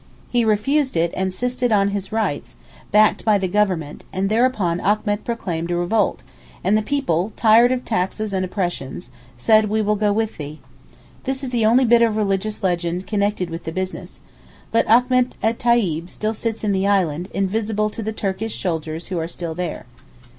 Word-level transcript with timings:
He 0.31 0.43
refused 0.43 0.97
it 0.97 1.11
and 1.15 1.27
insisted 1.27 1.71
on 1.71 1.89
his 1.89 2.11
rights, 2.11 2.55
backed 2.89 3.23
by 3.23 3.37
the 3.37 3.47
Government, 3.47 4.03
and 4.11 4.29
thereupon 4.31 4.79
Achmet 4.79 5.23
proclaimed 5.23 5.69
a 5.69 5.75
revolt 5.75 6.23
and 6.63 6.75
the 6.75 6.81
people, 6.81 7.33
tired 7.35 7.71
of 7.71 7.85
taxes 7.85 8.33
and 8.33 8.43
oppressions, 8.43 9.11
said 9.37 9.69
'we 9.69 9.83
will 9.83 9.95
go 9.95 10.11
with 10.11 10.37
thee.' 10.37 10.57
This 11.25 11.43
is 11.43 11.51
the 11.51 11.67
only 11.67 11.85
bit 11.85 12.01
of 12.01 12.17
religious 12.17 12.63
legend 12.63 13.05
connected 13.05 13.51
with 13.51 13.63
the 13.65 13.71
business. 13.71 14.21
But 14.71 14.87
Achmet 14.87 15.33
et 15.43 15.59
Tayib 15.59 16.09
still 16.09 16.33
sits 16.33 16.63
in 16.63 16.71
the 16.71 16.87
Island, 16.87 17.29
invisible 17.31 17.91
to 17.91 18.01
the 18.01 18.11
Turkish 18.11 18.59
soldiers 18.59 19.09
who 19.09 19.19
are 19.19 19.27
still 19.27 19.53
there. 19.53 19.85